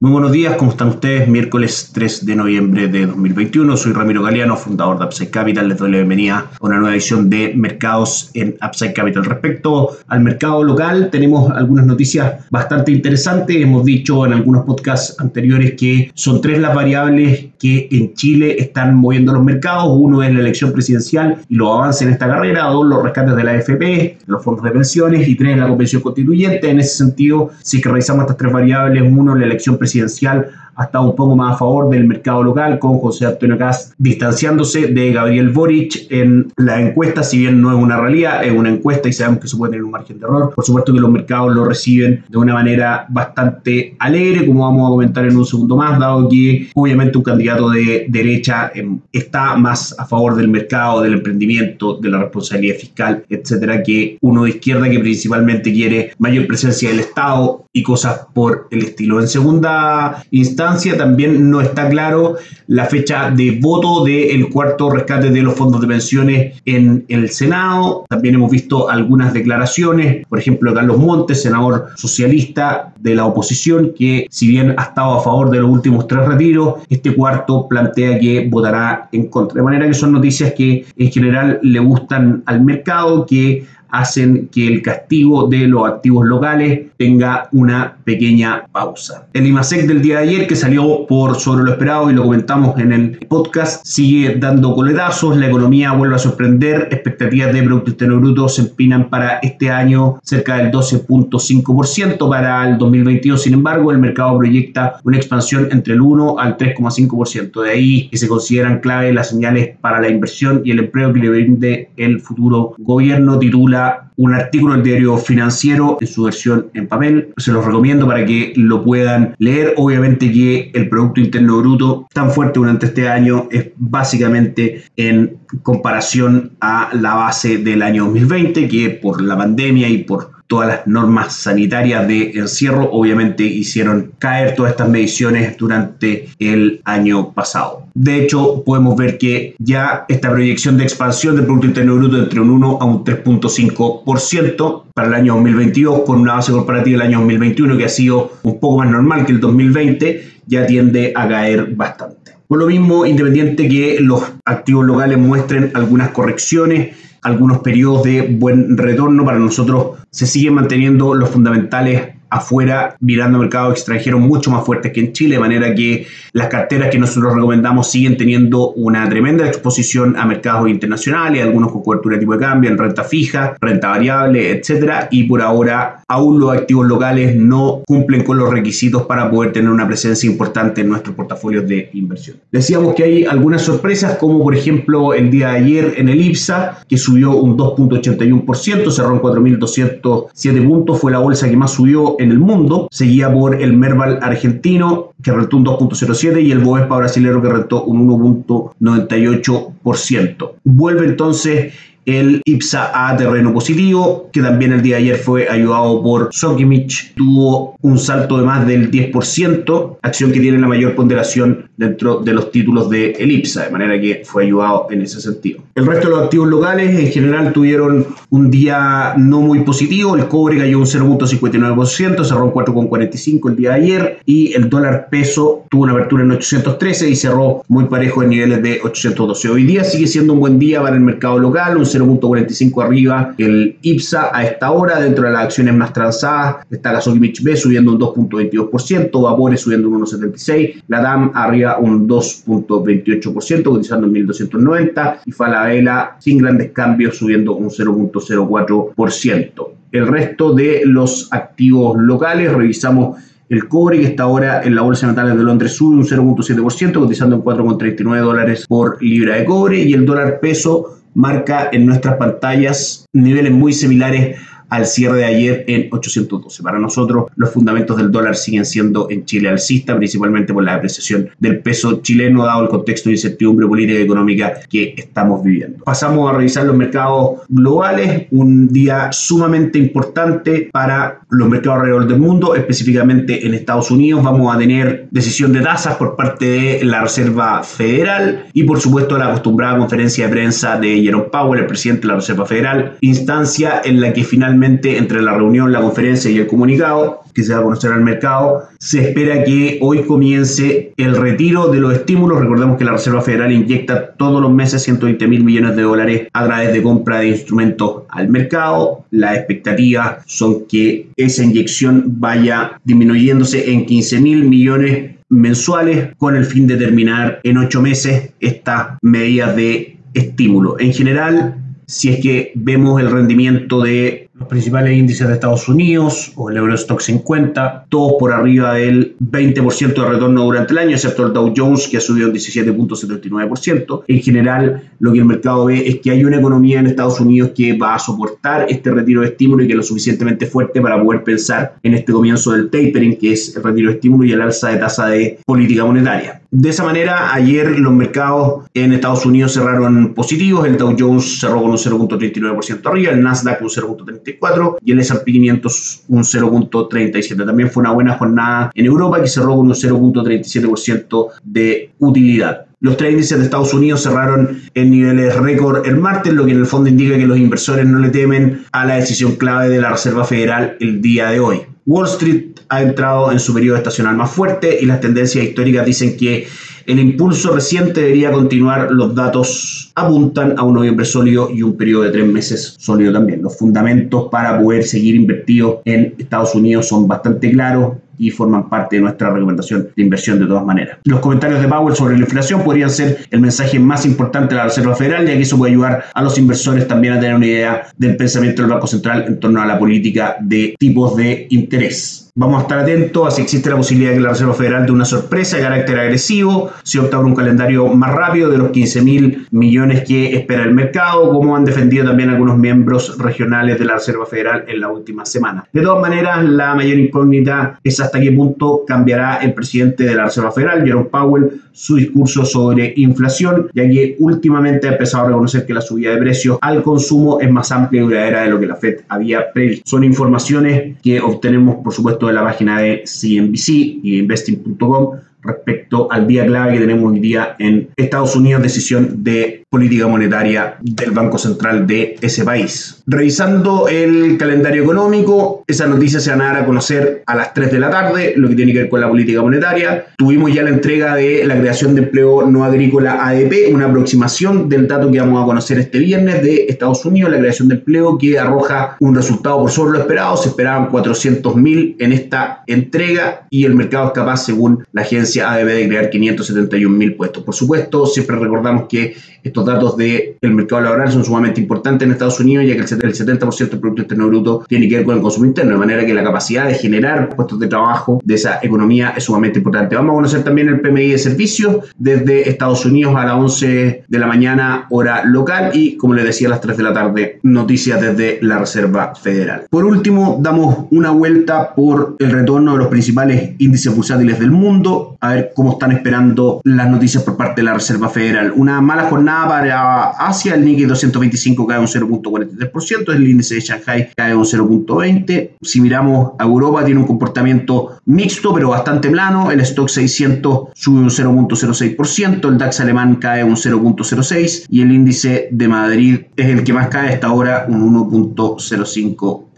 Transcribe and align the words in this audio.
Muy 0.00 0.12
buenos 0.12 0.30
días, 0.30 0.54
¿cómo 0.54 0.70
están 0.70 0.90
ustedes? 0.90 1.26
Miércoles 1.26 1.90
3 1.92 2.24
de 2.24 2.36
noviembre 2.36 2.86
de 2.86 3.04
2021. 3.06 3.76
Soy 3.76 3.92
Ramiro 3.92 4.22
Galeano, 4.22 4.56
fundador 4.56 4.96
de 4.96 5.06
Upside 5.06 5.30
Capital. 5.30 5.68
Les 5.68 5.76
doy 5.76 5.90
la 5.90 5.96
bienvenida 5.96 6.52
a 6.52 6.64
una 6.64 6.76
nueva 6.76 6.94
edición 6.94 7.28
de 7.28 7.52
Mercados 7.56 8.30
en 8.34 8.56
Upside 8.64 8.92
Capital. 8.92 9.24
Respecto 9.24 9.96
al 10.06 10.20
mercado 10.20 10.62
local, 10.62 11.08
tenemos 11.10 11.50
algunas 11.50 11.84
noticias 11.84 12.48
bastante 12.48 12.92
interesantes. 12.92 13.56
Hemos 13.56 13.84
dicho 13.84 14.24
en 14.24 14.34
algunos 14.34 14.64
podcasts 14.64 15.16
anteriores 15.18 15.72
que 15.72 16.12
son 16.14 16.40
tres 16.40 16.60
las 16.60 16.76
variables 16.76 17.46
que 17.58 17.88
en 17.90 18.14
Chile 18.14 18.56
están 18.58 18.94
moviendo 18.94 19.32
los 19.32 19.44
mercados. 19.44 19.88
Uno 19.90 20.22
es 20.22 20.32
la 20.32 20.40
elección 20.40 20.72
presidencial 20.72 21.38
y 21.48 21.56
los 21.56 21.68
avances 21.68 22.02
en 22.02 22.12
esta 22.12 22.26
carrera. 22.26 22.64
Dos, 22.64 22.86
los 22.86 23.02
rescates 23.02 23.36
de 23.36 23.44
la 23.44 23.52
AFP, 23.52 24.18
los 24.26 24.42
fondos 24.42 24.64
de 24.64 24.70
pensiones. 24.70 25.28
Y 25.28 25.34
tres, 25.34 25.56
la 25.56 25.68
convención 25.68 26.02
constituyente. 26.02 26.70
En 26.70 26.80
ese 26.80 26.96
sentido, 26.96 27.50
si 27.62 27.80
que 27.80 27.88
revisamos 27.88 28.22
estas 28.22 28.36
tres 28.36 28.52
variables, 28.52 29.02
uno, 29.10 29.34
la 29.34 29.44
elección 29.44 29.78
presidencial 29.78 30.48
ha 30.78 30.84
estado 30.84 31.06
un 31.06 31.16
poco 31.16 31.36
más 31.36 31.54
a 31.54 31.58
favor 31.58 31.90
del 31.90 32.06
mercado 32.06 32.42
local, 32.44 32.78
con 32.78 32.98
José 32.98 33.26
Antonio 33.26 33.58
Cast 33.58 33.94
distanciándose 33.98 34.86
de 34.86 35.12
Gabriel 35.12 35.50
Boric 35.50 36.06
en 36.10 36.52
la 36.56 36.80
encuesta, 36.80 37.22
si 37.22 37.38
bien 37.38 37.60
no 37.60 37.76
es 37.76 37.82
una 37.82 38.00
realidad, 38.00 38.44
es 38.44 38.52
una 38.52 38.70
encuesta 38.70 39.08
y 39.08 39.12
sabemos 39.12 39.40
que 39.40 39.48
se 39.48 39.56
puede 39.56 39.72
tener 39.72 39.84
un 39.84 39.90
margen 39.90 40.18
de 40.18 40.24
error. 40.24 40.52
Por 40.54 40.64
supuesto 40.64 40.92
que 40.92 41.00
los 41.00 41.10
mercados 41.10 41.54
lo 41.54 41.64
reciben 41.64 42.24
de 42.28 42.38
una 42.38 42.54
manera 42.54 43.06
bastante 43.08 43.96
alegre, 43.98 44.46
como 44.46 44.64
vamos 44.64 44.86
a 44.86 44.90
comentar 44.90 45.24
en 45.26 45.36
un 45.36 45.44
segundo 45.44 45.76
más, 45.76 45.98
dado 45.98 46.28
que 46.28 46.70
obviamente 46.74 47.18
un 47.18 47.24
candidato 47.24 47.70
de 47.70 48.06
derecha 48.08 48.70
em, 48.74 49.00
está 49.12 49.56
más 49.56 49.98
a 49.98 50.06
favor 50.06 50.36
del 50.36 50.48
mercado, 50.48 51.02
del 51.02 51.14
emprendimiento, 51.14 51.96
de 51.96 52.08
la 52.08 52.18
responsabilidad 52.18 52.76
fiscal, 52.76 53.24
etcétera, 53.28 53.82
que 53.82 54.16
uno 54.20 54.44
de 54.44 54.50
izquierda 54.50 54.88
que 54.88 55.00
principalmente 55.00 55.72
quiere 55.72 56.12
mayor 56.18 56.46
presencia 56.46 56.88
del 56.88 57.00
Estado 57.00 57.64
y 57.78 57.82
cosas 57.84 58.26
por 58.34 58.66
el 58.72 58.80
estilo. 58.80 59.20
En 59.20 59.28
segunda 59.28 60.24
instancia, 60.32 60.96
también 60.96 61.48
no 61.48 61.60
está 61.60 61.88
claro 61.88 62.36
la 62.66 62.86
fecha 62.86 63.30
de 63.30 63.58
voto 63.60 64.04
del 64.04 64.48
cuarto 64.50 64.90
rescate 64.90 65.30
de 65.30 65.42
los 65.42 65.54
fondos 65.54 65.80
de 65.80 65.86
pensiones 65.86 66.60
en 66.64 67.04
el 67.08 67.30
Senado. 67.30 68.04
También 68.08 68.34
hemos 68.34 68.50
visto 68.50 68.90
algunas 68.90 69.32
declaraciones, 69.32 70.26
por 70.26 70.40
ejemplo, 70.40 70.74
Carlos 70.74 70.98
Montes, 70.98 71.42
senador 71.42 71.90
socialista 71.94 72.92
de 72.98 73.14
la 73.14 73.26
oposición, 73.26 73.92
que 73.96 74.26
si 74.28 74.48
bien 74.48 74.74
ha 74.76 74.82
estado 74.82 75.14
a 75.14 75.22
favor 75.22 75.50
de 75.50 75.60
los 75.60 75.70
últimos 75.70 76.08
tres 76.08 76.26
retiros, 76.26 76.74
este 76.88 77.14
cuarto 77.14 77.68
plantea 77.68 78.18
que 78.18 78.48
votará 78.50 79.08
en 79.12 79.28
contra. 79.28 79.58
De 79.58 79.62
manera 79.62 79.86
que 79.86 79.94
son 79.94 80.12
noticias 80.12 80.52
que 80.54 80.84
en 80.96 81.12
general 81.12 81.60
le 81.62 81.78
gustan 81.78 82.42
al 82.46 82.60
mercado, 82.64 83.24
que 83.24 83.64
hacen 83.90 84.48
que 84.48 84.66
el 84.66 84.82
castigo 84.82 85.48
de 85.48 85.66
los 85.66 85.88
activos 85.88 86.26
locales 86.26 86.87
tenga 86.98 87.48
una 87.52 87.96
pequeña 88.04 88.66
pausa. 88.72 89.28
El 89.32 89.46
IMASEC 89.46 89.86
del 89.86 90.02
día 90.02 90.18
de 90.18 90.28
ayer, 90.28 90.46
que 90.46 90.56
salió 90.56 91.06
por 91.06 91.36
sobre 91.36 91.64
lo 91.64 91.70
esperado 91.70 92.10
y 92.10 92.14
lo 92.14 92.24
comentamos 92.24 92.78
en 92.78 92.92
el 92.92 93.18
podcast, 93.28 93.86
sigue 93.86 94.36
dando 94.36 94.74
coletazos, 94.74 95.36
la 95.36 95.46
economía 95.46 95.92
vuelve 95.92 96.16
a 96.16 96.18
sorprender, 96.18 96.88
expectativas 96.90 97.52
de 97.52 97.62
Producto 97.62 97.90
Interno 97.90 98.18
Bruto 98.18 98.48
se 98.48 98.62
empinan 98.62 99.08
para 99.08 99.38
este 99.38 99.70
año 99.70 100.18
cerca 100.22 100.56
del 100.56 100.72
12.5% 100.72 102.28
para 102.28 102.68
el 102.68 102.78
2022, 102.78 103.42
sin 103.42 103.54
embargo 103.54 103.92
el 103.92 103.98
mercado 103.98 104.36
proyecta 104.38 104.98
una 105.04 105.16
expansión 105.16 105.68
entre 105.70 105.94
el 105.94 106.00
1 106.00 106.38
al 106.38 106.56
3.5%, 106.56 107.62
de 107.62 107.70
ahí 107.70 108.08
que 108.08 108.16
se 108.16 108.26
consideran 108.26 108.80
clave 108.80 109.12
las 109.12 109.30
señales 109.30 109.76
para 109.80 110.00
la 110.00 110.08
inversión 110.08 110.62
y 110.64 110.72
el 110.72 110.80
empleo 110.80 111.12
que 111.12 111.20
le 111.20 111.30
brinde 111.30 111.90
el 111.96 112.20
futuro 112.20 112.74
gobierno, 112.78 113.38
titula 113.38 114.08
un 114.18 114.34
artículo 114.34 114.74
del 114.74 114.82
diario 114.82 115.16
financiero 115.16 115.96
en 116.00 116.06
su 116.06 116.24
versión 116.24 116.66
en 116.74 116.87
papel. 116.88 117.32
Se 117.36 117.52
los 117.52 117.64
recomiendo 117.64 118.06
para 118.06 118.24
que 118.24 118.52
lo 118.56 118.84
puedan 118.84 119.34
leer. 119.38 119.74
Obviamente 119.76 120.30
que 120.32 120.70
el 120.74 120.88
Producto 120.88 121.20
Interno 121.20 121.58
Bruto 121.58 122.08
tan 122.12 122.30
fuerte 122.30 122.58
durante 122.58 122.86
este 122.86 123.08
año 123.08 123.48
es 123.50 123.68
básicamente 123.76 124.84
en 124.96 125.38
comparación 125.62 126.52
a 126.60 126.90
la 126.92 127.14
base 127.14 127.58
del 127.58 127.82
año 127.82 128.04
2020, 128.04 128.68
que 128.68 128.90
por 128.90 129.22
la 129.22 129.36
pandemia 129.36 129.88
y 129.88 129.98
por 129.98 130.37
todas 130.48 130.68
las 130.68 130.86
normas 130.86 131.34
sanitarias 131.34 132.08
de 132.08 132.30
encierro 132.32 132.90
obviamente 132.90 133.44
hicieron 133.44 134.12
caer 134.18 134.56
todas 134.56 134.72
estas 134.72 134.88
mediciones 134.88 135.56
durante 135.58 136.30
el 136.38 136.80
año 136.84 137.32
pasado. 137.32 137.86
De 137.94 138.24
hecho, 138.24 138.62
podemos 138.64 138.96
ver 138.96 139.18
que 139.18 139.54
ya 139.58 140.06
esta 140.08 140.30
proyección 140.30 140.78
de 140.78 140.84
expansión 140.84 141.36
del 141.36 141.44
Producto 141.44 141.66
Interno 141.66 141.96
Bruto 141.96 142.16
entre 142.16 142.40
un 142.40 142.50
1 142.50 142.78
a 142.80 142.84
un 142.84 143.04
3.5% 143.04 144.84
para 144.94 145.08
el 145.08 145.14
año 145.14 145.34
2022 145.34 146.00
con 146.06 146.20
una 146.20 146.34
base 146.34 146.52
corporativa 146.52 146.98
del 146.98 147.08
año 147.08 147.18
2021 147.18 147.76
que 147.76 147.84
ha 147.84 147.88
sido 147.88 148.32
un 148.42 148.58
poco 148.58 148.78
más 148.78 148.90
normal 148.90 149.26
que 149.26 149.32
el 149.32 149.40
2020, 149.40 150.32
ya 150.46 150.66
tiende 150.66 151.12
a 151.14 151.28
caer 151.28 151.74
bastante. 151.74 152.32
Por 152.48 152.58
lo 152.58 152.66
mismo, 152.66 153.04
independiente 153.04 153.68
que 153.68 153.98
los 154.00 154.22
activos 154.46 154.86
locales 154.86 155.18
muestren 155.18 155.70
algunas 155.74 156.08
correcciones, 156.10 156.96
algunos 157.22 157.58
periodos 157.58 158.02
de 158.04 158.22
buen 158.22 158.76
retorno. 158.76 159.24
Para 159.24 159.38
nosotros 159.38 159.98
se 160.10 160.26
siguen 160.26 160.54
manteniendo 160.54 161.14
los 161.14 161.30
fundamentales 161.30 162.17
afuera 162.30 162.96
mirando 163.00 163.38
mercados 163.38 163.72
extranjeros 163.74 164.20
mucho 164.20 164.50
más 164.50 164.64
fuertes 164.64 164.92
que 164.92 165.00
en 165.00 165.12
Chile, 165.12 165.36
de 165.36 165.40
manera 165.40 165.74
que 165.74 166.06
las 166.32 166.48
carteras 166.48 166.90
que 166.90 166.98
nosotros 166.98 167.34
recomendamos 167.34 167.90
siguen 167.90 168.16
teniendo 168.16 168.70
una 168.70 169.08
tremenda 169.08 169.46
exposición 169.46 170.16
a 170.16 170.26
mercados 170.26 170.68
internacionales, 170.68 171.42
algunos 171.42 171.72
con 171.72 171.82
cobertura 171.82 172.16
de 172.16 172.20
tipo 172.20 172.32
de 172.34 172.40
cambio, 172.40 172.70
en 172.70 172.78
renta 172.78 173.04
fija, 173.04 173.56
renta 173.60 173.88
variable, 173.88 174.50
etcétera, 174.50 175.08
y 175.10 175.24
por 175.24 175.42
ahora 175.42 176.02
aún 176.08 176.40
los 176.40 176.52
activos 176.52 176.86
locales 176.86 177.34
no 177.36 177.82
cumplen 177.86 178.24
con 178.24 178.38
los 178.38 178.50
requisitos 178.50 179.02
para 179.02 179.30
poder 179.30 179.52
tener 179.52 179.70
una 179.70 179.86
presencia 179.86 180.28
importante 180.28 180.80
en 180.80 180.88
nuestros 180.88 181.14
portafolios 181.14 181.66
de 181.68 181.90
inversión. 181.94 182.38
Decíamos 182.50 182.94
que 182.94 183.04
hay 183.04 183.24
algunas 183.24 183.62
sorpresas, 183.62 184.16
como 184.18 184.42
por 184.42 184.54
ejemplo 184.54 185.14
el 185.14 185.30
día 185.30 185.50
de 185.50 185.58
ayer 185.58 185.94
en 185.96 186.08
el 186.08 186.20
IPSA, 186.20 186.84
que 186.88 186.96
subió 186.96 187.36
un 187.36 187.56
2.81%, 187.56 188.90
cerró 188.90 189.14
en 189.14 189.20
4.207 189.20 190.66
puntos, 190.66 191.00
fue 191.00 191.12
la 191.12 191.18
bolsa 191.18 191.48
que 191.48 191.56
más 191.56 191.72
subió 191.72 192.17
en 192.18 192.30
el 192.30 192.38
mundo, 192.38 192.88
seguía 192.90 193.32
por 193.32 193.58
el 193.60 193.72
Merval 193.72 194.18
argentino, 194.22 195.14
que 195.22 195.32
rentó 195.32 195.56
un 195.56 195.64
2.07 195.64 196.42
y 196.42 196.52
el 196.52 196.58
Bovespa 196.58 196.98
brasileño 196.98 197.40
que 197.40 197.48
rentó 197.48 197.84
un 197.84 198.06
1.98%. 198.08 200.52
Vuelve 200.64 201.06
entonces 201.06 201.72
el 202.08 202.40
IPSA 202.46 203.10
a 203.10 203.14
terreno 203.18 203.52
positivo, 203.52 204.30
que 204.32 204.40
también 204.40 204.72
el 204.72 204.80
día 204.80 204.96
de 204.96 205.02
ayer 205.02 205.16
fue 205.16 205.46
ayudado 205.46 206.02
por 206.02 206.30
Sokimich, 206.32 207.12
tuvo 207.14 207.76
un 207.82 207.98
salto 207.98 208.38
de 208.38 208.44
más 208.44 208.66
del 208.66 208.90
10%, 208.90 209.98
acción 210.00 210.32
que 210.32 210.40
tiene 210.40 210.58
la 210.58 210.68
mayor 210.68 210.94
ponderación 210.94 211.68
dentro 211.76 212.20
de 212.20 212.32
los 212.32 212.50
títulos 212.50 212.88
de 212.88 213.10
el 213.12 213.30
IPSA, 213.30 213.64
de 213.64 213.70
manera 213.70 214.00
que 214.00 214.22
fue 214.24 214.44
ayudado 214.44 214.86
en 214.90 215.02
ese 215.02 215.20
sentido. 215.20 215.60
El 215.74 215.86
resto 215.86 216.08
de 216.08 216.14
los 216.14 216.24
activos 216.24 216.48
locales 216.48 216.98
en 216.98 217.12
general 217.12 217.52
tuvieron 217.52 218.06
un 218.30 218.50
día 218.50 219.12
no 219.18 219.42
muy 219.42 219.60
positivo, 219.60 220.16
el 220.16 220.28
cobre 220.28 220.56
cayó 220.56 220.78
un 220.78 220.86
0.59%, 220.86 222.24
cerró 222.24 222.44
en 222.46 222.52
4.45 222.52 223.50
el 223.50 223.56
día 223.56 223.70
de 223.70 223.76
ayer 223.76 224.18
y 224.24 224.54
el 224.54 224.70
dólar 224.70 225.08
peso 225.10 225.66
tuvo 225.68 225.82
una 225.82 225.92
apertura 225.92 226.24
en 226.24 226.30
813 226.30 227.10
y 227.10 227.16
cerró 227.16 227.62
muy 227.68 227.84
parejo 227.84 228.22
en 228.22 228.30
niveles 228.30 228.62
de 228.62 228.80
812. 228.82 229.50
Hoy 229.50 229.64
día 229.64 229.84
sigue 229.84 230.06
siendo 230.06 230.32
un 230.32 230.40
buen 230.40 230.58
día 230.58 230.80
para 230.80 230.96
el 230.96 231.02
mercado 231.02 231.38
local, 231.38 231.76
un 231.76 231.86
0.45 231.98 232.84
arriba 232.84 233.34
el 233.38 233.76
IPSA 233.82 234.30
a 234.36 234.44
esta 234.44 234.70
hora. 234.70 235.00
Dentro 235.00 235.26
de 235.26 235.32
las 235.32 235.44
acciones 235.44 235.74
más 235.74 235.92
transadas 235.92 236.66
está 236.70 236.92
la 236.92 237.00
Sokimich 237.00 237.42
B 237.42 237.56
subiendo 237.56 237.92
un 237.92 237.98
2.22%, 237.98 239.22
Vapores 239.22 239.60
subiendo 239.60 239.88
un 239.88 240.02
1.76%, 240.02 240.82
la 240.88 241.00
DAM 241.00 241.32
arriba 241.34 241.78
un 241.78 242.08
2.28%, 242.08 243.62
cotizando 243.62 244.06
en 244.06 244.14
1.290% 244.26 245.18
y 245.26 245.32
Falabella 245.32 246.16
sin 246.18 246.38
grandes 246.38 246.72
cambios 246.72 247.16
subiendo 247.16 247.54
un 247.54 247.70
0.04%. 247.70 249.68
El 249.90 250.06
resto 250.06 250.52
de 250.52 250.82
los 250.84 251.28
activos 251.32 251.96
locales 251.98 252.52
revisamos 252.52 253.16
el 253.48 253.68
cobre, 253.68 253.98
que 253.98 254.06
está 254.06 254.24
ahora 254.24 254.62
en 254.62 254.74
la 254.74 254.82
bolsa 254.82 255.10
de 255.10 255.34
de 255.34 255.42
Londres, 255.42 255.72
sube 255.72 255.96
un 255.96 256.04
0.7%, 256.04 256.92
cotizando 256.92 257.36
en 257.36 257.42
4,39 257.42 258.20
dólares 258.20 258.66
por 258.68 259.02
libra 259.02 259.36
de 259.36 259.44
cobre. 259.44 259.78
Y 259.78 259.94
el 259.94 260.04
dólar 260.04 260.40
peso 260.40 260.98
marca 261.14 261.68
en 261.72 261.86
nuestras 261.86 262.16
pantallas 262.16 263.06
niveles 263.12 263.52
muy 263.52 263.72
similares 263.72 264.38
al 264.68 264.86
cierre 264.86 265.18
de 265.18 265.24
ayer 265.24 265.64
en 265.66 265.88
812. 265.90 266.62
Para 266.62 266.78
nosotros, 266.78 267.26
los 267.36 267.50
fundamentos 267.50 267.96
del 267.96 268.10
dólar 268.10 268.36
siguen 268.36 268.64
siendo 268.64 269.08
en 269.10 269.24
Chile 269.24 269.48
alcista, 269.48 269.96
principalmente 269.96 270.52
por 270.52 270.64
la 270.64 270.74
apreciación 270.74 271.30
del 271.38 271.60
peso 271.60 272.00
chileno, 272.02 272.44
dado 272.44 272.62
el 272.62 272.68
contexto 272.68 273.08
de 273.08 273.16
incertidumbre 273.16 273.66
política 273.66 273.98
y 273.98 274.02
económica 274.02 274.60
que 274.68 274.94
estamos 274.96 275.42
viviendo. 275.42 275.84
Pasamos 275.84 276.30
a 276.30 276.36
revisar 276.36 276.66
los 276.66 276.76
mercados 276.76 277.40
globales, 277.48 278.26
un 278.30 278.68
día 278.68 279.12
sumamente 279.12 279.78
importante 279.78 280.68
para 280.72 281.20
los 281.30 281.48
mercados 281.48 281.80
alrededor 281.80 282.08
del 282.08 282.18
mundo, 282.18 282.54
específicamente 282.54 283.46
en 283.46 283.54
Estados 283.54 283.90
Unidos. 283.90 284.22
Vamos 284.22 284.54
a 284.54 284.58
tener 284.58 285.08
decisión 285.10 285.52
de 285.52 285.60
tasas 285.60 285.96
por 285.96 286.16
parte 286.16 286.46
de 286.46 286.84
la 286.84 287.02
Reserva 287.02 287.62
Federal 287.62 288.46
y 288.52 288.64
por 288.64 288.80
supuesto 288.80 289.16
la 289.16 289.28
acostumbrada 289.28 289.78
conferencia 289.78 290.26
de 290.26 290.32
prensa 290.32 290.78
de 290.78 291.00
Jerome 291.02 291.26
Powell, 291.30 291.60
el 291.60 291.66
presidente 291.66 292.02
de 292.02 292.08
la 292.08 292.14
Reserva 292.16 292.46
Federal, 292.46 292.96
instancia 293.00 293.80
en 293.84 294.00
la 294.00 294.12
que 294.12 294.24
finalmente 294.24 294.57
entre 294.66 295.22
la 295.22 295.34
reunión, 295.34 295.72
la 295.72 295.80
conferencia 295.80 296.30
y 296.30 296.38
el 296.38 296.46
comunicado 296.46 297.20
que 297.34 297.42
se 297.42 297.52
va 297.52 297.60
a 297.60 297.62
conocer 297.62 297.92
al 297.92 298.02
mercado, 298.02 298.64
se 298.78 299.00
espera 299.00 299.44
que 299.44 299.78
hoy 299.80 300.02
comience 300.02 300.92
el 300.96 301.16
retiro 301.16 301.68
de 301.68 301.80
los 301.80 301.92
estímulos. 301.92 302.40
Recordemos 302.40 302.76
que 302.76 302.84
la 302.84 302.92
Reserva 302.92 303.22
Federal 303.22 303.52
inyecta 303.52 304.14
todos 304.14 304.42
los 304.42 304.52
meses 304.52 304.82
120 304.82 305.26
mil 305.28 305.44
millones 305.44 305.76
de 305.76 305.82
dólares 305.82 306.28
a 306.32 306.46
través 306.46 306.72
de 306.72 306.82
compra 306.82 307.20
de 307.20 307.28
instrumentos 307.28 308.02
al 308.08 308.28
mercado. 308.28 309.04
Las 309.10 309.36
expectativas 309.36 310.24
son 310.26 310.66
que 310.66 311.08
esa 311.16 311.44
inyección 311.44 312.04
vaya 312.18 312.80
disminuyéndose 312.84 313.72
en 313.72 313.86
15 313.86 314.20
mil 314.20 314.44
millones 314.44 315.12
mensuales 315.28 316.08
con 316.16 316.36
el 316.36 316.44
fin 316.44 316.66
de 316.66 316.76
terminar 316.76 317.40
en 317.42 317.58
ocho 317.58 317.82
meses 317.82 318.30
estas 318.40 318.98
medidas 319.02 319.54
de 319.54 319.98
estímulo. 320.14 320.78
En 320.80 320.92
general, 320.92 321.56
si 321.86 322.10
es 322.10 322.20
que 322.20 322.52
vemos 322.54 323.00
el 323.00 323.10
rendimiento 323.10 323.80
de 323.82 324.27
los 324.38 324.48
principales 324.48 324.96
índices 324.96 325.26
de 325.26 325.34
Estados 325.34 325.68
Unidos 325.68 326.32
o 326.36 326.50
el 326.50 326.56
Eurostock 326.56 327.00
50, 327.00 327.86
todos 327.88 328.14
por 328.18 328.32
arriba 328.32 328.74
del 328.74 329.16
20% 329.18 329.94
de 329.94 330.08
retorno 330.08 330.44
durante 330.44 330.72
el 330.72 330.78
año, 330.78 330.90
excepto 330.92 331.26
el 331.26 331.32
Dow 331.32 331.52
Jones 331.56 331.88
que 331.88 331.96
ha 331.96 332.00
subido 332.00 332.28
un 332.28 332.34
17.79%. 332.34 334.04
En 334.06 334.20
general, 334.20 334.90
lo 335.00 335.12
que 335.12 335.18
el 335.18 335.24
mercado 335.24 335.66
ve 335.66 335.88
es 335.88 336.00
que 336.00 336.10
hay 336.10 336.24
una 336.24 336.38
economía 336.38 336.78
en 336.78 336.86
Estados 336.86 337.20
Unidos 337.20 337.50
que 337.54 337.76
va 337.76 337.94
a 337.94 337.98
soportar 337.98 338.66
este 338.68 338.90
retiro 338.90 339.22
de 339.22 339.28
estímulo 339.28 339.64
y 339.64 339.66
que 339.66 339.72
es 339.72 339.78
lo 339.78 339.82
suficientemente 339.82 340.46
fuerte 340.46 340.80
para 340.80 341.02
poder 341.02 341.24
pensar 341.24 341.76
en 341.82 341.94
este 341.94 342.12
comienzo 342.12 342.52
del 342.52 342.70
tapering, 342.70 343.16
que 343.16 343.32
es 343.32 343.56
el 343.56 343.62
retiro 343.62 343.88
de 343.88 343.96
estímulo 343.96 344.24
y 344.24 344.32
el 344.32 344.40
alza 344.40 344.68
de 344.68 344.76
tasa 344.76 345.06
de 345.08 345.40
política 345.44 345.84
monetaria. 345.84 346.42
De 346.50 346.70
esa 346.70 346.82
manera, 346.82 347.34
ayer 347.34 347.78
los 347.78 347.92
mercados 347.92 348.64
en 348.72 348.94
Estados 348.94 349.26
Unidos 349.26 349.52
cerraron 349.52 350.14
positivos, 350.14 350.66
el 350.66 350.78
Dow 350.78 350.96
Jones 350.98 351.40
cerró 351.40 351.60
con 351.60 351.72
un 351.72 351.76
0.39% 351.76 352.86
arriba, 352.86 353.12
el 353.12 353.22
Nasdaq 353.22 353.60
un 353.60 353.68
0.30 353.68 354.76
y 354.82 354.92
el 354.92 355.00
S&P 355.00 355.30
500 355.30 356.04
un 356.08 356.22
0.37. 356.22 357.44
También 357.44 357.70
fue 357.70 357.82
una 357.82 357.92
buena 357.92 358.16
jornada 358.16 358.70
en 358.74 358.86
Europa 358.86 359.20
que 359.20 359.28
cerró 359.28 359.56
con 359.56 359.66
un 359.66 359.74
0.37% 359.74 361.28
de 361.44 361.90
utilidad. 361.98 362.64
Los 362.80 362.96
tres 362.96 363.12
índices 363.12 363.36
de 363.36 363.44
Estados 363.44 363.74
Unidos 363.74 364.04
cerraron 364.04 364.62
en 364.72 364.90
niveles 364.90 365.36
récord 365.36 365.84
el 365.84 365.98
martes, 365.98 366.32
lo 366.32 366.46
que 366.46 366.52
en 366.52 366.60
el 366.60 366.66
fondo 366.66 366.88
indica 366.88 367.16
que 367.16 367.26
los 367.26 367.36
inversores 367.36 367.84
no 367.84 367.98
le 367.98 368.08
temen 368.08 368.64
a 368.72 368.86
la 368.86 368.94
decisión 368.94 369.36
clave 369.36 369.68
de 369.68 369.82
la 369.82 369.90
Reserva 369.90 370.24
Federal 370.24 370.78
el 370.80 371.02
día 371.02 371.28
de 371.28 371.40
hoy. 371.40 371.60
Wall 371.88 372.04
Street 372.04 372.60
ha 372.68 372.82
entrado 372.82 373.32
en 373.32 373.40
su 373.40 373.54
periodo 373.54 373.78
estacional 373.78 374.14
más 374.14 374.30
fuerte 374.30 374.78
y 374.78 374.84
las 374.84 375.00
tendencias 375.00 375.42
históricas 375.42 375.86
dicen 375.86 376.18
que 376.18 376.46
el 376.84 376.98
impulso 376.98 377.54
reciente 377.54 378.02
debería 378.02 378.30
continuar. 378.30 378.92
Los 378.92 379.14
datos 379.14 379.90
apuntan 379.94 380.58
a 380.58 380.64
un 380.64 380.74
noviembre 380.74 381.06
sólido 381.06 381.48
y 381.50 381.62
un 381.62 381.78
periodo 381.78 382.02
de 382.02 382.10
tres 382.10 382.26
meses 382.26 382.76
sólido 382.78 383.14
también. 383.14 383.40
Los 383.42 383.56
fundamentos 383.56 384.28
para 384.30 384.60
poder 384.62 384.84
seguir 384.84 385.14
invertidos 385.14 385.76
en 385.86 386.14
Estados 386.18 386.54
Unidos 386.54 386.88
son 386.88 387.08
bastante 387.08 387.50
claros 387.50 387.94
y 388.18 388.30
forman 388.30 388.68
parte 388.68 388.96
de 388.96 389.02
nuestra 389.02 389.30
recomendación 389.30 389.88
de 389.96 390.02
inversión 390.02 390.38
de 390.38 390.46
todas 390.46 390.64
maneras. 390.64 390.98
Los 391.04 391.20
comentarios 391.20 391.60
de 391.60 391.68
Powell 391.68 391.96
sobre 391.96 392.16
la 392.16 392.24
inflación 392.24 392.62
podrían 392.62 392.90
ser 392.90 393.26
el 393.30 393.40
mensaje 393.40 393.78
más 393.78 394.04
importante 394.04 394.54
de 394.54 394.58
la 394.58 394.64
Reserva 394.64 394.94
Federal, 394.94 395.26
ya 395.26 395.34
que 395.34 395.42
eso 395.42 395.56
puede 395.56 395.72
ayudar 395.72 396.04
a 396.12 396.22
los 396.22 396.38
inversores 396.38 396.86
también 396.86 397.14
a 397.14 397.20
tener 397.20 397.36
una 397.36 397.46
idea 397.46 397.86
del 397.96 398.16
pensamiento 398.16 398.62
del 398.62 398.70
Banco 398.70 398.86
Central 398.86 399.24
en 399.26 399.40
torno 399.40 399.60
a 399.60 399.66
la 399.66 399.78
política 399.78 400.36
de 400.40 400.74
tipos 400.78 401.16
de 401.16 401.46
interés. 401.50 402.27
Vamos 402.40 402.60
a 402.60 402.62
estar 402.62 402.78
atentos 402.78 403.26
a 403.26 403.32
si 403.32 403.42
existe 403.42 403.68
la 403.68 403.74
posibilidad 403.74 404.12
de 404.12 404.18
que 404.18 404.22
la 404.22 404.28
Reserva 404.28 404.54
Federal 404.54 404.86
dé 404.86 404.92
una 404.92 405.04
sorpresa 405.04 405.56
de 405.56 405.64
carácter 405.64 405.98
agresivo, 405.98 406.70
si 406.84 406.96
opta 406.96 407.16
por 407.16 407.26
un 407.26 407.34
calendario 407.34 407.88
más 407.88 408.14
rápido 408.14 408.48
de 408.48 408.58
los 408.58 408.70
15 408.70 409.02
mil 409.02 409.48
millones 409.50 410.04
que 410.06 410.36
espera 410.36 410.62
el 410.62 410.72
mercado, 410.72 411.32
como 411.32 411.56
han 411.56 411.64
defendido 411.64 412.04
también 412.04 412.30
algunos 412.30 412.56
miembros 412.56 413.18
regionales 413.18 413.80
de 413.80 413.86
la 413.86 413.94
Reserva 413.94 414.24
Federal 414.24 414.64
en 414.68 414.80
la 414.80 414.88
última 414.88 415.26
semana. 415.26 415.64
De 415.72 415.82
todas 415.82 416.00
maneras, 416.00 416.44
la 416.44 416.76
mayor 416.76 417.00
incógnita 417.00 417.80
es 417.82 417.98
hasta 417.98 418.20
qué 418.20 418.30
punto 418.30 418.84
cambiará 418.86 419.38
el 419.38 419.52
presidente 419.52 420.04
de 420.04 420.14
la 420.14 420.26
Reserva 420.26 420.52
Federal, 420.52 420.84
Jerome 420.84 421.06
Powell, 421.06 421.60
su 421.72 421.96
discurso 421.96 422.44
sobre 422.44 422.92
inflación, 422.96 423.68
ya 423.74 423.82
que 423.88 424.16
últimamente 424.20 424.88
ha 424.88 424.92
empezado 424.92 425.24
a 425.24 425.28
reconocer 425.28 425.66
que 425.66 425.74
la 425.74 425.80
subida 425.80 426.12
de 426.12 426.18
precios 426.18 426.58
al 426.60 426.82
consumo 426.84 427.40
es 427.40 427.50
más 427.50 427.72
amplia 427.72 428.00
y 428.00 428.04
duradera 428.04 428.42
de 428.42 428.50
lo 428.50 428.60
que 428.60 428.66
la 428.66 428.76
Fed 428.76 429.00
había 429.08 429.52
previsto. 429.52 429.82
Son 429.86 430.04
informaciones 430.04 430.96
que 431.02 431.20
obtenemos, 431.20 431.76
por 431.82 431.92
supuesto, 431.92 432.27
de 432.28 432.34
la 432.34 432.44
página 432.44 432.80
de 432.80 433.04
CNBC 433.04 433.68
y 434.02 434.18
investing.com 434.18 435.18
respecto 435.42 436.10
al 436.10 436.26
día 436.26 436.46
clave 436.46 436.74
que 436.74 436.80
tenemos 436.80 437.12
hoy 437.12 437.20
día 437.20 437.56
en 437.58 437.88
Estados 437.96 438.34
Unidos, 438.36 438.62
decisión 438.62 439.22
de 439.22 439.64
política 439.70 440.06
monetaria 440.06 440.76
del 440.80 441.10
Banco 441.10 441.36
Central 441.36 441.86
de 441.86 442.16
ese 442.20 442.44
país. 442.44 443.02
Revisando 443.06 443.88
el 443.88 444.38
calendario 444.38 444.82
económico, 444.82 445.62
esas 445.66 445.88
noticias 445.88 446.24
se 446.24 446.30
van 446.30 446.40
a 446.40 446.44
dar 446.46 446.56
a 446.62 446.66
conocer 446.66 447.22
a 447.26 447.34
las 447.34 447.52
3 447.52 447.72
de 447.72 447.80
la 447.80 447.90
tarde, 447.90 448.32
lo 448.36 448.48
que 448.48 448.54
tiene 448.54 448.72
que 448.72 448.80
ver 448.80 448.88
con 448.88 449.00
la 449.00 449.08
política 449.08 449.42
monetaria. 449.42 450.06
Tuvimos 450.16 450.54
ya 450.54 450.62
la 450.62 450.70
entrega 450.70 451.14
de 451.16 451.44
la 451.44 451.58
creación 451.58 451.94
de 451.94 452.02
empleo 452.02 452.46
no 452.46 452.64
agrícola 452.64 453.26
ADP, 453.26 453.72
una 453.72 453.86
aproximación 453.86 454.68
del 454.68 454.88
dato 454.88 455.10
que 455.10 455.20
vamos 455.20 455.42
a 455.42 455.46
conocer 455.46 455.78
este 455.78 455.98
viernes 455.98 456.42
de 456.42 456.66
Estados 456.68 457.04
Unidos, 457.04 457.30
la 457.30 457.38
creación 457.38 457.68
de 457.68 457.76
empleo 457.76 458.16
que 458.16 458.38
arroja 458.38 458.96
un 459.00 459.14
resultado 459.14 459.58
por 459.58 459.70
sobre 459.70 459.92
lo 459.92 459.98
esperado, 460.00 460.36
se 460.36 460.48
esperaban 460.48 460.90
400.000 460.90 461.96
en 461.98 462.12
esta 462.12 462.62
entrega 462.66 463.46
y 463.50 463.64
el 463.64 463.74
mercado 463.74 464.06
es 464.06 464.12
capaz, 464.12 464.46
según 464.46 464.84
la 464.92 465.02
agencia 465.02 465.52
ADP, 465.52 465.66
de 465.66 465.88
crear 465.88 466.10
571.000 466.10 467.16
puestos. 467.16 467.42
Por 467.42 467.54
supuesto, 467.54 468.06
siempre 468.06 468.36
recordamos 468.36 468.86
que 468.88 469.14
estos 469.58 469.74
datos 469.74 469.96
del 469.96 470.54
mercado 470.54 470.82
laboral 470.82 471.10
son 471.10 471.24
sumamente 471.24 471.60
importantes 471.60 472.06
en 472.06 472.12
Estados 472.12 472.38
Unidos, 472.40 472.64
ya 472.66 472.74
que 472.74 472.82
el 472.82 473.14
70% 473.14 473.70
del 473.70 473.80
Producto 473.80 474.02
Interno 474.02 474.28
Bruto 474.28 474.64
tiene 474.68 474.88
que 474.88 474.96
ver 474.96 475.04
con 475.04 475.16
el 475.16 475.22
consumo 475.22 475.46
interno, 475.46 475.72
de 475.72 475.78
manera 475.78 476.06
que 476.06 476.14
la 476.14 476.22
capacidad 476.22 476.66
de 476.66 476.74
generar 476.74 477.34
puestos 477.34 477.58
de 477.58 477.66
trabajo 477.66 478.20
de 478.24 478.34
esa 478.34 478.60
economía 478.62 479.14
es 479.16 479.24
sumamente 479.24 479.58
importante. 479.58 479.96
Vamos 479.96 480.12
a 480.12 480.14
conocer 480.14 480.44
también 480.44 480.68
el 480.68 480.80
PMI 480.80 481.10
de 481.10 481.18
servicios 481.18 481.92
desde 481.96 482.48
Estados 482.48 482.84
Unidos 482.84 483.14
a 483.16 483.24
las 483.24 483.34
11 483.34 484.04
de 484.06 484.18
la 484.18 484.26
mañana, 484.26 484.86
hora 484.90 485.24
local, 485.24 485.70
y 485.74 485.96
como 485.96 486.14
les 486.14 486.24
decía, 486.24 486.48
a 486.48 486.50
las 486.50 486.60
3 486.60 486.76
de 486.76 486.82
la 486.82 486.92
tarde, 486.92 487.40
noticias 487.42 488.00
desde 488.00 488.38
la 488.42 488.58
Reserva 488.58 489.14
Federal. 489.14 489.64
Por 489.70 489.84
último, 489.84 490.38
damos 490.40 490.86
una 490.90 491.10
vuelta 491.10 491.74
por 491.74 492.16
el 492.18 492.30
retorno 492.30 492.72
de 492.72 492.78
los 492.78 492.88
principales 492.88 493.54
índices 493.58 493.94
bursátiles 493.94 494.38
del 494.38 494.50
mundo, 494.50 495.16
a 495.20 495.34
ver 495.34 495.52
cómo 495.54 495.72
están 495.72 495.92
esperando 495.92 496.60
las 496.64 496.88
noticias 496.88 497.24
por 497.24 497.36
parte 497.36 497.60
de 497.60 497.64
la 497.64 497.74
Reserva 497.74 498.08
Federal. 498.08 498.52
Una 498.54 498.80
mala 498.80 499.04
jornada 499.04 499.47
para 499.48 500.10
Asia, 500.10 500.54
el 500.54 500.64
Nikkei 500.64 500.84
225 500.84 501.66
cae 501.66 501.78
un 501.78 501.86
0.43%, 501.86 503.14
el 503.14 503.28
índice 503.28 503.56
de 503.56 503.60
Shanghai 503.60 504.10
cae 504.14 504.34
un 504.34 504.44
0.20%. 504.44 505.50
Si 505.62 505.80
miramos 505.80 506.32
a 506.38 506.44
Europa, 506.44 506.84
tiene 506.84 507.00
un 507.00 507.06
comportamiento 507.06 507.98
mixto, 508.04 508.54
pero 508.54 508.70
bastante 508.70 509.10
plano. 509.10 509.50
El 509.50 509.60
Stock 509.60 509.88
600 509.88 510.68
sube 510.74 511.00
un 511.00 511.10
0.06%, 511.10 512.48
el 512.48 512.58
DAX 512.58 512.80
alemán 512.80 513.16
cae 513.16 513.42
un 513.42 513.56
0.06% 513.56 514.66
y 514.68 514.82
el 514.82 514.92
índice 514.92 515.48
de 515.50 515.68
Madrid 515.68 516.20
es 516.36 516.46
el 516.46 516.62
que 516.62 516.72
más 516.72 516.88
cae 516.88 517.14
hasta 517.14 517.26
ahora, 517.28 517.66
un 517.68 517.94
1.05%. 517.94 519.48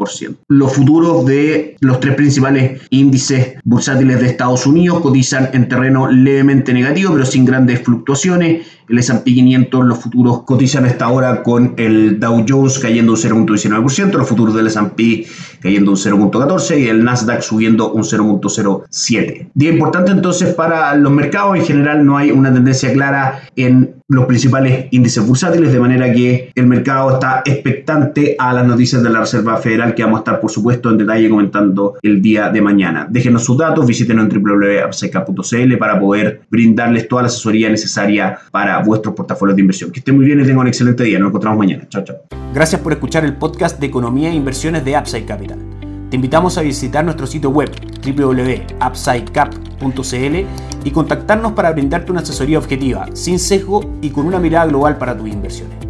Los 0.48 0.72
futuros 0.72 1.26
de 1.26 1.76
los 1.80 2.00
tres 2.00 2.14
principales 2.14 2.80
índices 2.90 3.56
bursátiles 3.64 4.20
de 4.20 4.26
Estados 4.28 4.66
Unidos 4.66 5.00
cotizan 5.00 5.50
en 5.52 5.68
terreno 5.68 6.10
levemente 6.10 6.72
negativo, 6.72 7.12
pero 7.12 7.26
sin 7.26 7.44
grandes 7.44 7.82
fluctuaciones. 7.82 8.66
El 8.88 8.98
S&P 8.98 9.34
500, 9.34 9.79
los 9.88 9.98
futuros 9.98 10.42
cotizan 10.42 10.86
esta 10.86 11.08
hora 11.08 11.42
con 11.42 11.74
el 11.76 12.18
Dow 12.18 12.44
Jones 12.48 12.78
cayendo 12.78 13.12
un 13.12 13.18
0.19%, 13.18 14.12
los 14.12 14.28
futuros 14.28 14.54
del 14.54 14.66
S&P 14.66 15.26
cayendo 15.60 15.92
un 15.92 15.96
0.14% 15.96 16.78
y 16.78 16.88
el 16.88 17.04
Nasdaq 17.04 17.42
subiendo 17.42 17.92
un 17.92 18.02
0.07%. 18.02 19.50
Día 19.54 19.70
importante 19.70 20.12
entonces 20.12 20.54
para 20.54 20.94
los 20.94 21.12
mercados. 21.12 21.56
En 21.56 21.64
general 21.64 22.04
no 22.04 22.16
hay 22.16 22.30
una 22.30 22.52
tendencia 22.52 22.92
clara 22.92 23.42
en 23.56 23.99
los 24.10 24.26
principales 24.26 24.86
índices 24.90 25.24
bursátiles, 25.24 25.72
de 25.72 25.80
manera 25.80 26.12
que 26.12 26.50
el 26.54 26.66
mercado 26.66 27.14
está 27.14 27.42
expectante 27.44 28.34
a 28.38 28.52
las 28.52 28.66
noticias 28.66 29.02
de 29.02 29.08
la 29.08 29.20
Reserva 29.20 29.56
Federal 29.56 29.94
que 29.94 30.02
vamos 30.02 30.18
a 30.18 30.20
estar, 30.20 30.40
por 30.40 30.50
supuesto, 30.50 30.90
en 30.90 30.98
detalle 30.98 31.30
comentando 31.30 31.94
el 32.02 32.20
día 32.20 32.50
de 32.50 32.60
mañana. 32.60 33.06
Déjenos 33.08 33.44
sus 33.44 33.56
datos, 33.56 33.86
visítenos 33.86 34.28
en 34.28 34.42
www.apseca.cl 34.42 35.76
para 35.78 36.00
poder 36.00 36.42
brindarles 36.50 37.06
toda 37.06 37.22
la 37.22 37.28
asesoría 37.28 37.68
necesaria 37.68 38.38
para 38.50 38.82
vuestros 38.82 39.14
portafolios 39.14 39.54
de 39.56 39.62
inversión. 39.62 39.92
Que 39.92 40.00
estén 40.00 40.16
muy 40.16 40.24
bien 40.24 40.40
y 40.40 40.42
tengan 40.42 40.58
un 40.58 40.68
excelente 40.68 41.04
día. 41.04 41.18
Nos 41.20 41.28
encontramos 41.28 41.58
mañana. 41.58 41.84
Chao, 41.88 42.02
chao. 42.02 42.16
Gracias 42.52 42.80
por 42.80 42.92
escuchar 42.92 43.24
el 43.24 43.34
podcast 43.34 43.78
de 43.78 43.86
Economía 43.86 44.30
e 44.30 44.34
Inversiones 44.34 44.84
de 44.84 44.98
Upside 44.98 45.24
Capital. 45.24 45.69
Te 46.10 46.16
invitamos 46.16 46.58
a 46.58 46.62
visitar 46.62 47.04
nuestro 47.04 47.28
sitio 47.28 47.50
web 47.50 47.70
www.upsidecap.cl 48.04 50.84
y 50.84 50.90
contactarnos 50.90 51.52
para 51.52 51.70
brindarte 51.70 52.10
una 52.10 52.22
asesoría 52.22 52.58
objetiva, 52.58 53.06
sin 53.14 53.38
sesgo 53.38 53.88
y 54.02 54.10
con 54.10 54.26
una 54.26 54.40
mirada 54.40 54.66
global 54.66 54.98
para 54.98 55.16
tus 55.16 55.28
inversiones. 55.28 55.89